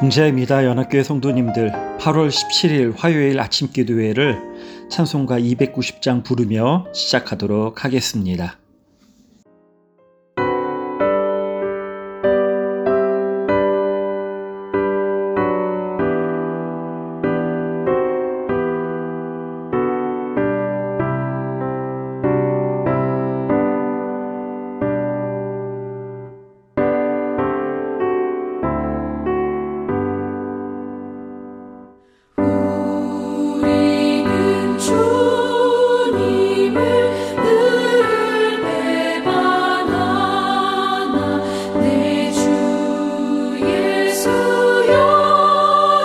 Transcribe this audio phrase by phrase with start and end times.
[0.00, 0.64] 공자입니다.
[0.64, 4.38] 연합교회 성도님들 8월 17일 화요일 아침 기도회를
[4.88, 8.59] 찬송가 290장 부르며 시작하도록 하겠습니다.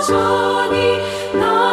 [0.08, 1.00] 说你
[1.40, 1.65] 能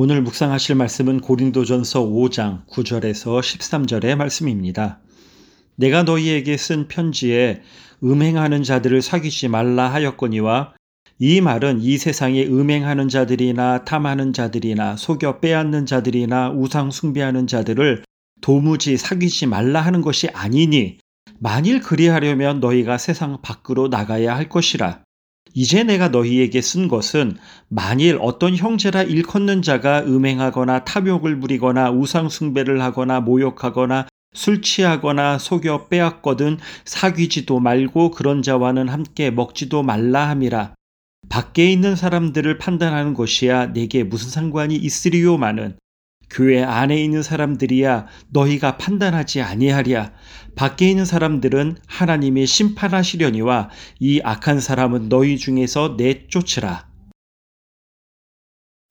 [0.00, 5.00] 오늘 묵상하실 말씀은 고린도전서 5장 9절에서 13절의 말씀입니다.
[5.74, 7.62] 내가 너희에게 쓴 편지에
[8.04, 10.74] 음행하는 자들을 사귀지 말라 하였거니와
[11.18, 18.04] 이 말은 이 세상에 음행하는 자들이나 탐하는 자들이나 속여 빼앗는 자들이나 우상 숭배하는 자들을
[18.40, 20.98] 도무지 사귀지 말라 하는 것이 아니니
[21.40, 25.02] 만일 그리하려면 너희가 세상 밖으로 나가야 할 것이라.
[25.54, 27.36] 이제 내가 너희에게 쓴 것은
[27.68, 36.58] 만일 어떤 형제라 일컫는 자가 음행하거나 탐욕을 부리거나 우상숭배를 하거나 모욕하거나 술 취하거나 속여 빼앗거든
[36.84, 40.74] 사귀지도 말고 그런 자와는 함께 먹지도 말라 함이라.
[41.28, 45.76] 밖에 있는 사람들을 판단하는 것이야 내게 무슨 상관이 있으리요마는
[46.30, 50.12] 교회 안에 있는 사람들이야 너희가 판단하지 아니하랴.
[50.54, 53.70] 밖에 있는 사람들은 하나님이 심판하시려니와
[54.00, 56.88] 이 악한 사람은 너희 중에서 내쫓으라.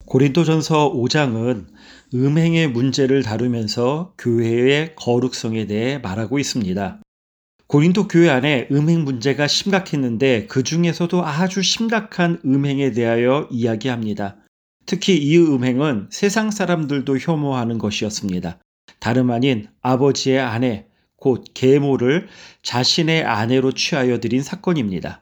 [0.06, 1.66] 고린도전서 5장은
[2.14, 7.02] 음행의 문제를 다루면서 교회의 거룩성에 대해 말하고 있습니다.
[7.66, 14.38] 고린도 교회 안에 음행 문제가 심각했는데 그 중에서도 아주 심각한 음행에 대하여 이야기합니다.
[14.88, 18.58] 특히 이 음행은 세상 사람들도 혐오하는 것이었습니다.
[19.00, 20.86] 다름 아닌 아버지의 아내,
[21.18, 22.28] 곧 계모를
[22.62, 25.20] 자신의 아내로 취하여 드린 사건입니다.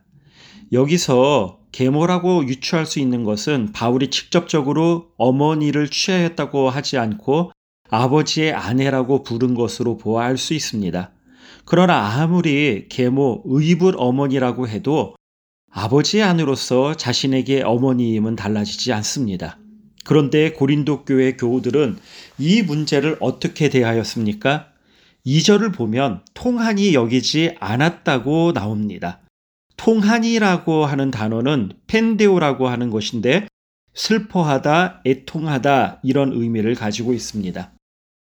[0.71, 7.51] 여기서 계모라고 유추할 수 있는 것은 바울이 직접적으로 어머니를 취하였다고 하지 않고
[7.91, 11.11] 아버지의 아내라고 부른 것으로 보아 할 수 있습니다.
[11.65, 15.16] 그러나 아무리 계모 의붓 어머니라고 해도
[15.71, 19.59] 아버지의 아내로서 자신에게 어머니임은 달라지지 않습니다.
[20.05, 21.99] 그런데 고린도 교회 교우들은
[22.39, 24.69] 이 문제를 어떻게 대하였습니까?
[25.27, 29.21] 2절을 보면 통한이 여기지 않았다고 나옵니다.
[29.77, 33.49] 통한이라고 하는 단어는 펜데오라고 하는 것인데
[33.95, 37.73] 슬퍼하다, 애통하다 이런 의미를 가지고 있습니다.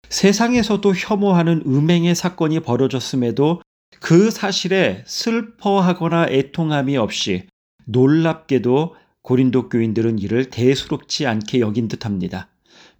[0.10, 3.62] 세상에서도 혐오하는 음행의 사건이 벌어졌음에도
[4.00, 7.48] 그 사실에 슬퍼하거나 애통함이 없이
[7.86, 12.50] 놀랍게도 고린도 교인들은 이를 대수롭지 않게 여긴 듯합니다.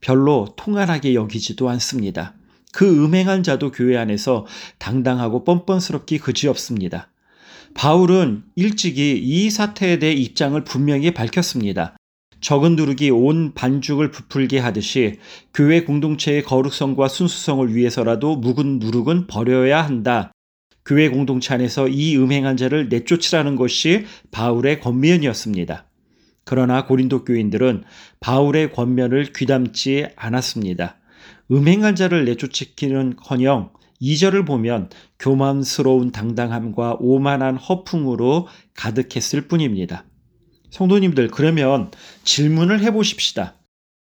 [0.02, 2.34] 별로 통한하게 여기지도 않습니다.
[2.74, 4.46] 그 음행한 자도 교회 안에서
[4.80, 7.10] 당당하고 뻔뻔스럽기 그지없습니다.
[7.74, 11.96] 바울은 일찍이 이 사태에 대해 입장을 분명히 밝혔습니다.
[12.42, 15.20] 적은 누룩이 온 반죽을 부풀게 하듯이
[15.54, 20.32] 교회 공동체의 거룩성과 순수성을 위해서라도 묵은 누룩은 버려야 한다.
[20.86, 25.88] 교회 공동체 안에서 이 음행한 자를 내쫓으라는 것이 바울의 권면이었습니다.
[26.44, 27.84] 그러나 고린도 교인들은
[28.20, 30.98] 바울의 권면을 귀담지 않았습니다.
[31.52, 33.72] 음행한 자를 내쫓기는 커녕
[34.02, 40.06] 2절을 보면 교만스러운 당당함과 오만한 허풍으로 가득했을 뿐입니다.
[40.70, 41.92] 성도님들, 그러면
[42.24, 43.56] 질문을 해보십시다.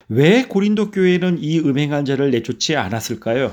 [0.08, 3.52] 왜 고린도 교회는 이 음행한 자를 내쫓지 않았을까요?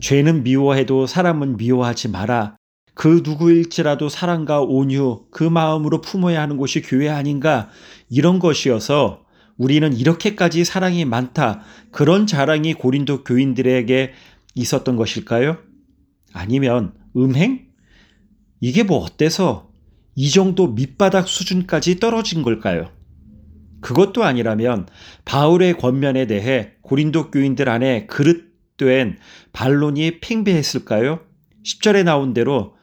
[0.00, 2.56] 죄는 미워해도 사람은 미워하지 마라.
[2.94, 7.68] 그 누구일지라도 사랑과 온유, 그 마음으로 품어야 하는 곳이 교회 아닌가?
[8.08, 9.24] 이런 것이어서
[9.56, 11.62] 우리는 이렇게까지 사랑이 많다.
[11.90, 14.12] 그런 자랑이 고린도 교인들에게
[14.54, 15.58] 있었던 것일까요?
[16.32, 17.66] 아니면 음행?
[18.60, 19.70] 이게 뭐 어때서
[20.16, 22.90] 이 정도 밑바닥 수준까지 떨어진 걸까요?
[23.80, 24.86] 그것도 아니라면
[25.24, 28.43] 바울의 권면에 대해 고린도 교인들 안에 그릇
[28.76, 29.18] 된
[29.52, 31.20] 반론이 팽배했을까요?
[31.64, 32.74] 10절에 나온 대로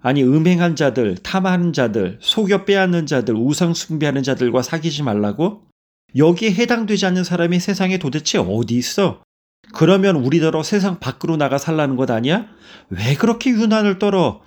[0.00, 5.62] 아니 음행한 자들, 탐하는 자들, 속여 빼앗는 자들, 우상 숭배하는 자들과 사귀지 말라고?
[6.16, 9.22] 여기에 해당되지 않는 사람이 세상에 도대체 어디 있어?
[9.74, 12.46] 그러면 우리더러 세상 밖으로 나가 살라는 것 아니야?
[12.90, 14.40] 왜 그렇게 유난을 떨어?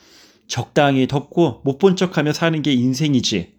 [0.47, 3.53] 적당히 덮고 못 본 척하며 사는 게 인생이지.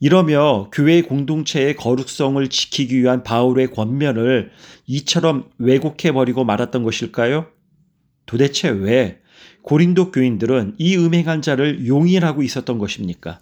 [0.00, 4.50] 이러며 교회 공동체의 거룩성을 지키기 위한 바울의 권면을
[4.86, 7.46] 이처럼 왜곡해버리고 말았던 것일까요?
[8.24, 9.20] 도대체 왜
[9.62, 13.40] 고린도 교인들은 이 음행한 자를 용인하고 있었던 것입니까?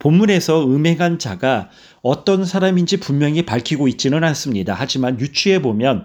[0.00, 1.70] 본문에서 음행한 자가
[2.02, 4.74] 어떤 사람인지 분명히 밝히고 있지는 않습니다.
[4.76, 6.04] 하지만 유추해 보면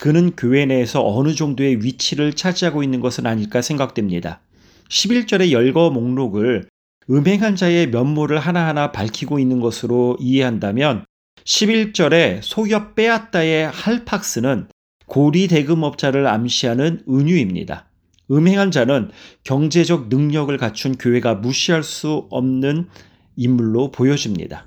[0.00, 4.40] 그는 교회 내에서 어느 정도의 위치를 차지하고 있는 것은 아닐까 생각됩니다.
[4.88, 6.66] 11절의 열거 목록을
[7.10, 11.04] 음행한 자의 면모를 하나하나 밝히고 있는 것으로 이해한다면
[11.44, 14.68] 11절에 속여 빼앗다의 할팍스는
[15.06, 17.90] 고리 대금업자를 암시하는 은유입니다.
[18.30, 19.10] 음행한 자는
[19.44, 22.88] 경제적 능력을 갖춘 교회가 무시할 수 없는
[23.36, 24.66] 인물로 보여집니다.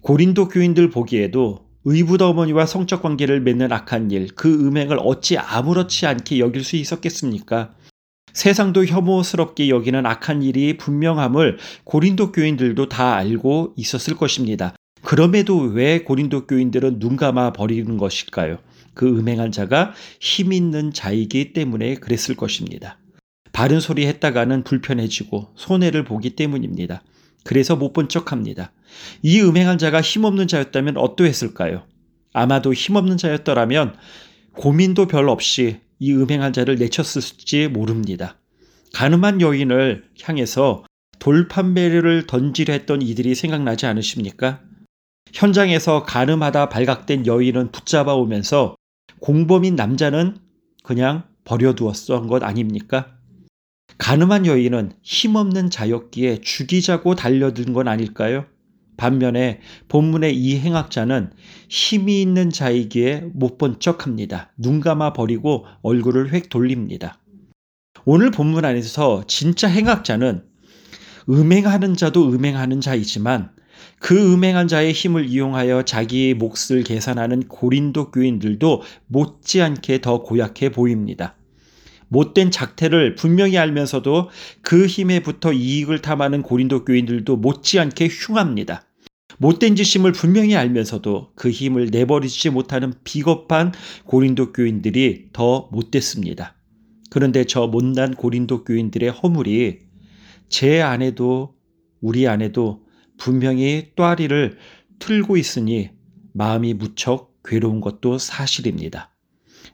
[0.00, 6.40] 고린도 교인들 보기에도 의붓 어머니와 성적 관계를 맺는 악한 일, 그 음행을 어찌 아무렇지 않게
[6.40, 7.74] 여길 수 있었겠습니까?
[8.32, 14.74] 세상도 혐오스럽게 여기는 악한 일이 분명함을 고린도 교인들도 다 알고 있었을 것입니다.
[15.02, 18.58] 그럼에도 왜 고린도 교인들은 눈 감아 버리는 것일까요?
[18.94, 22.98] 그 음행한 자가 힘 있는 자이기 때문에 그랬을 것입니다.
[23.52, 27.02] 바른 소리 했다가는 불편해지고 손해를 보기 때문입니다.
[27.44, 28.72] 그래서 못 본 척합니다.
[29.22, 31.82] 이 음행한 자가 힘없는 자였다면 어떠했을까요?
[32.32, 33.94] 아마도 힘없는 자였더라면
[34.56, 38.36] 고민도 별 없이 이 음행한 자를 내쳤을지 모릅니다.
[38.92, 40.84] 가늠한 여인을 향해서
[41.20, 44.62] 돌판매를 던지려 했던 이들이 생각나지 않으십니까?
[45.32, 48.74] 현장에서 가늠하다 발각된 여인은 붙잡아 오면서
[49.20, 50.38] 공범인 남자는
[50.82, 53.16] 그냥 버려두었던 것 아닙니까?
[53.98, 58.46] 가늠한 여인은 힘없는 자였기에 죽이자고 달려든 건 아닐까요?
[58.96, 61.30] 반면에 본문의 이 행악자는
[61.68, 64.52] 힘이 있는 자이기에 못 본 척합니다.
[64.56, 67.18] 눈 감아 버리고 얼굴을 획 돌립니다.
[68.04, 70.44] 오늘 본문 안에서 진짜 행악자는
[71.28, 73.50] 음행하는 자도 음행하는 자이지만
[73.98, 81.36] 그 음행한 자의 힘을 이용하여 자기의 몫을 계산하는 고린도 교인들도 못지않게 더 고약해 보입니다.
[82.12, 84.28] 못된 작태를 분명히 알면서도
[84.60, 88.84] 그 힘에 붙어 이익을 탐하는 고린도 교인들도 못지않게 흉합니다.
[89.38, 93.72] 못된 짓임을 분명히 알면서도 그 힘을 내버리지 못하는 비겁한
[94.04, 96.54] 고린도 교인들이 더 못됐습니다.
[97.08, 99.78] 그런데 저 못난 고린도 교인들의 허물이
[100.50, 101.54] 제 안에도
[102.02, 102.84] 우리 안에도
[103.16, 104.58] 분명히 또아리를
[104.98, 105.90] 틀고 있으니
[106.34, 109.11] 마음이 무척 괴로운 것도 사실입니다.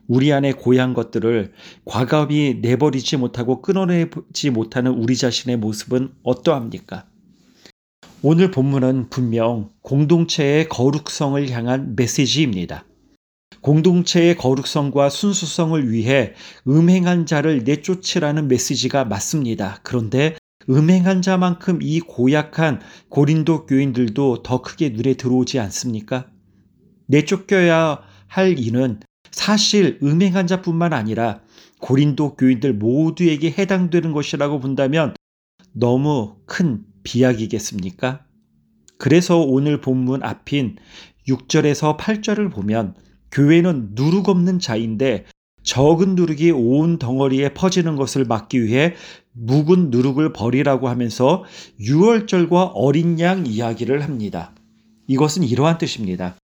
[0.09, 1.53] 우리 안에 고향 것들을
[1.85, 7.07] 과감히 내버리지 못하고 끊어내지 못하는 우리 자신의 모습은 어떠합니까?
[8.23, 12.85] 오늘 본문은 분명 공동체의 거룩성을 향한 메시지입니다.
[13.61, 16.33] 공동체의 거룩성과 순수성을 위해
[16.67, 19.81] 음행한 자를 내쫓으라는 메시지가 맞습니다.
[19.83, 20.37] 그런데
[20.71, 26.27] 음행한 자만큼 이 고약한 고린도 교인들도 더 크게 눈에 들어오지 않습니까?
[27.07, 29.01] 내쫓겨야 할 이는
[29.31, 31.41] 사실 음행한 자뿐만 아니라
[31.81, 35.15] 고린도 교인들 모두에게 해당되는 것이라고 본다면
[35.73, 38.25] 너무 큰 비약이겠습니까?
[38.99, 40.77] 그래서 오늘 본문 앞인
[41.29, 42.95] 6절에서 8절을 보면
[43.31, 45.27] 교회는 누룩 없는 자인데
[45.63, 48.95] 적은 누룩이 온 덩어리에 퍼지는 것을 막기 위해
[49.33, 51.45] 묵은 누룩을 버리라고 하면서
[51.79, 54.55] 6월절과 어린 양 이야기를 합니다.
[55.07, 56.38] 이것은 이러한 뜻입니다.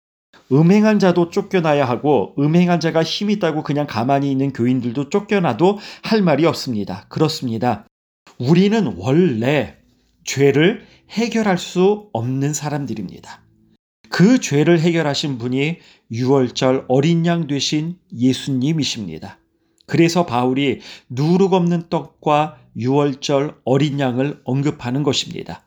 [0.53, 6.45] 음행한 자도 쫓겨나야 하고 음행한 자가 힘 있다고 그냥 가만히 있는 교인들도 쫓겨나도 할 말이
[6.47, 7.07] 없습니다.
[7.09, 7.87] 그렇습니다.
[8.39, 9.77] 우리는 원래
[10.25, 13.43] 죄를 해결할 수 없는 사람들입니다.
[14.11, 15.79] 그 죄를 해결하신 분이
[16.13, 19.39] 6월절 어린 양 되신 예수님이십니다.
[19.87, 25.64] 그래서 바울이 누룩 없는 떡과 6월절 어린 양을 언급하는 것입니다.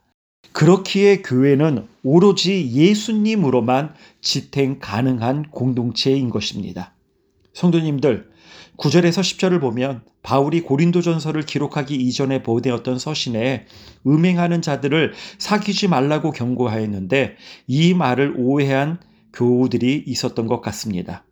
[0.58, 6.96] 그렇기에 교회는 오로지 예수님으로만 지탱 가능한 공동체인 것입니다.
[7.54, 8.32] 성도님들,
[8.78, 13.68] 9절에서 10절을 보면 바울이 고린도전서를 기록하기 이전에 보내었던 서신에
[14.08, 17.36] 음행하는 자들을 사귀지 말라고 경고하였는데
[17.68, 19.00] 이 말을 오해한
[19.34, 21.24] 교우들이 있었던 것 같습니다.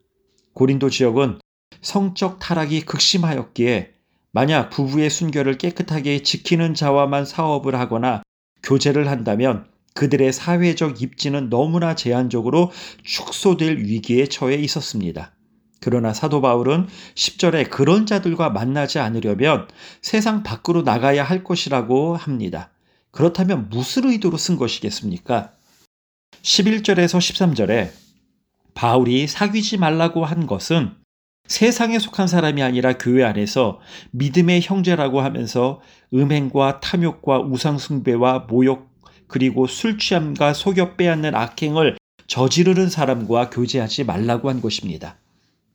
[0.53, 1.39] 고린도 지역은
[1.81, 3.89] 성적 타락이 극심하였기에
[4.31, 8.21] 만약 부부의 순결을 깨끗하게 지키는 자와만 사업을 하거나
[8.65, 12.71] 교제를 한다면 그들의 사회적 입지는 너무나 제한적으로
[13.03, 15.31] 축소될 위기에 처해 있었습니다.
[15.79, 19.67] 그러나 사도 바울은 10절에 그런 자들과 만나지 않으려면
[20.01, 22.71] 세상 밖으로 나가야 할 것이라고 합니다.
[23.11, 25.51] 그렇다면 무슨 의도로 쓴 것이겠습니까?
[26.41, 27.91] 11절에서 13절에
[28.73, 30.91] 바울이 사귀지 말라고 한 것은
[31.47, 33.79] 세상에 속한 사람이 아니라 교회 안에서
[34.11, 35.81] 믿음의 형제라고 하면서
[36.13, 38.89] 음행과 탐욕과 우상숭배와 모욕
[39.27, 41.97] 그리고 술 취함과 속여 빼앗는 악행을
[42.27, 45.19] 저지르는 사람과 교제하지 말라고 한 것입니다.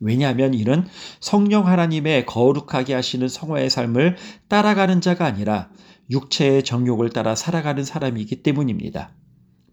[0.01, 0.87] 왜냐하면 이는
[1.21, 4.17] 성령 하나님의 거룩하게 하시는 성화의 삶을
[4.49, 5.71] 따라가는 자가 아니라
[6.11, 9.13] 육체의 정욕을 따라 살아가는 사람이기 때문입니다.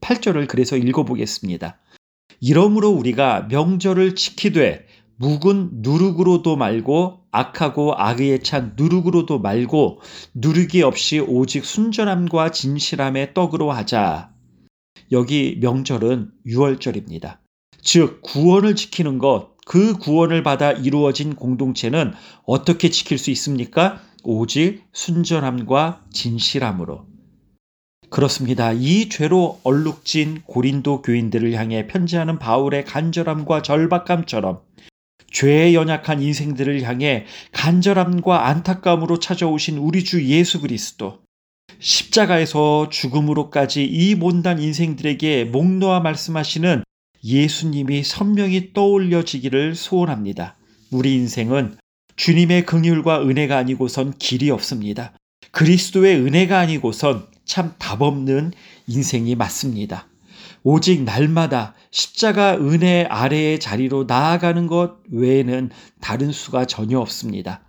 [0.01, 1.79] 8절을 그래서 읽어보겠습니다.
[2.39, 4.85] 이러므로 우리가 명절을 지키되
[5.19, 9.99] 묵은 누룩으로도 말고 악하고 악의에 찬 누룩으로도 말고
[10.35, 14.31] 누룩이 없이 오직 순전함과 진실함의 떡으로 하자.
[15.11, 17.37] 여기 명절은 6월절입니다.
[17.81, 22.13] 즉 구원을 지키는 것, 그 구원을 받아 이루어진 공동체는
[22.45, 24.01] 어떻게 지킬 수 있습니까?
[24.23, 27.07] 오직 순전함과 진실함으로.
[28.09, 28.71] 그렇습니다.
[28.71, 34.61] 이 죄로 얼룩진 고린도 교인들을 향해 편지하는 바울의 간절함과 절박함처럼
[35.31, 41.19] 죄에 연약한 인생들을 향해 간절함과 안타까움으로 찾아오신 우리 주 예수 그리스도.
[41.79, 46.83] 십자가에서 죽음으로까지 이 못난 인생들에게 목 놓아 말씀하시는
[47.23, 50.55] 예수님이 선명히 떠올려지기를 소원합니다.
[50.91, 51.77] 우리 인생은
[52.15, 55.13] 주님의 긍휼과 은혜가 아니고선 길이 없습니다.
[55.51, 58.53] 그리스도의 은혜가 아니고선 참 답없는
[58.87, 60.07] 인생이 맞습니다.
[60.69, 65.69] 오직 날마다 십자가 은혜 아래의 자리로 나아가는 것 외에는
[66.01, 67.63] 다른 수가 전혀 없습니다.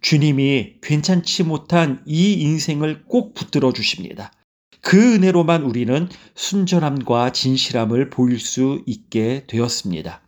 [0.00, 4.32] 주님이 괜찮지 못한 이 인생을 꼭 붙들어 주십니다.
[4.80, 10.22] 그 은혜로만 우리는 순전함과 진실함을 보일 수 있게 되었습니다.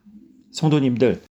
[0.50, 1.22] 성도님들,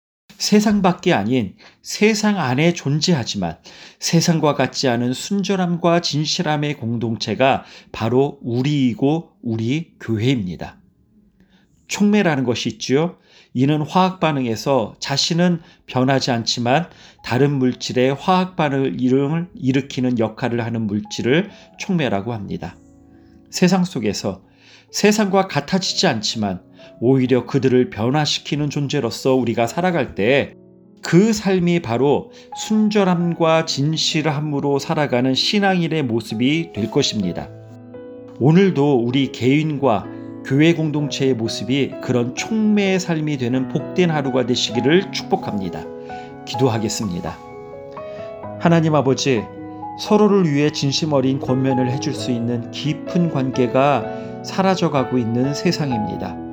[0.40, 3.58] 세상 밖에 아닌 세상 안에 존재하지만
[3.98, 10.78] 세상과 같지 않은 순전함과 진실함의 공동체가 바로 우리이고 우리 교회입니다.
[11.88, 13.18] 촉매라는 것이 있지요.
[13.52, 16.88] 이는 화학 반응에서 자신은 변하지 않지만
[17.22, 18.96] 다른 물질의 화학 반응을
[19.54, 22.78] 일으키는 역할을 하는 물질을 촉매라고 합니다.
[23.50, 24.42] 세상 속에서
[24.90, 26.62] 세상과 같아지지 않지만
[27.00, 30.60] 오히려 그들을 변화시키는 존재로서 우리가 살아갈 때
[31.02, 37.48] 그 삶이 바로 순절함과 진실함으로 살아가는 신앙인의 모습이 될 것입니다.
[38.38, 40.06] 오늘도 우리 개인과
[40.44, 45.84] 교회 공동체의 모습이 그런 촉매의 삶이 되는 복된 하루가 되시기를 축복합니다.
[46.46, 47.38] 기도하겠습니다.
[48.58, 49.42] 하나님 아버지,
[49.98, 56.49] 서로를 위해 진심 어린 권면을 해줄 수 있는 깊은 관계가 사라져가고 있는 세상입니다.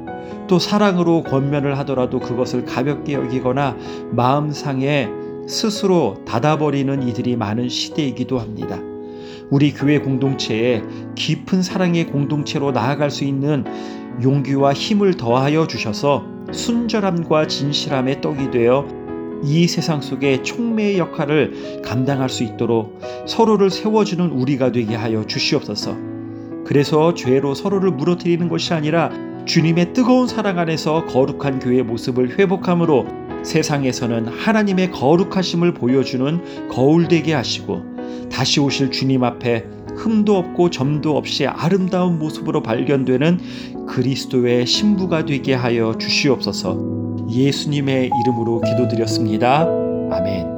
[0.47, 3.75] 또 사랑으로 권면을 하더라도 그것을 가볍게 여기거나
[4.11, 5.09] 마음상에
[5.47, 8.79] 스스로 닫아버리는 이들이 많은 시대이기도 합니다.
[9.49, 10.81] 우리 교회 공동체에
[11.15, 13.63] 깊은 사랑의 공동체로 나아갈 수 있는
[14.21, 18.87] 용기와 힘을 더하여 주셔서 순절함과 진실함의 떡이 되어
[19.43, 25.95] 이 세상 속에 촉매의 역할을 감당할 수 있도록 서로를 세워주는 우리가 되게 하여 주시옵소서.
[26.65, 29.11] 그래서 죄로 서로를 무너뜨리는 것이 아니라
[29.47, 33.07] 주님의 뜨거운 사랑 안에서 거룩한 교회의 모습을 회복함으로
[33.43, 37.81] 세상에서는 하나님의 거룩하심을 보여주는 거울 되게 하시고
[38.29, 45.97] 다시 오실 주님 앞에 흠도 없고 점도 없이 아름다운 모습으로 발견되는 그리스도의 신부가 되게 하여
[45.97, 49.61] 주시옵소서 예수님의 이름으로 기도드렸습니다.
[50.11, 50.56] 아멘.